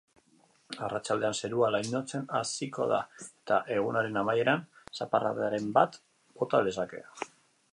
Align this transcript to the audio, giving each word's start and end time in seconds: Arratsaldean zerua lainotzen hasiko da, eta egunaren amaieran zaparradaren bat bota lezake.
Arratsaldean 0.85 1.35
zerua 1.41 1.67
lainotzen 1.75 2.23
hasiko 2.39 2.87
da, 2.93 3.01
eta 3.25 3.59
egunaren 3.75 4.17
amaieran 4.23 4.65
zaparradaren 5.01 5.69
bat 5.77 6.01
bota 6.41 6.65
lezake. 6.69 7.05